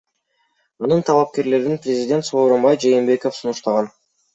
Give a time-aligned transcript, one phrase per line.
[0.83, 3.97] Анын талапкерлигин президент Сооронбай Жээнбеков сунуштаган.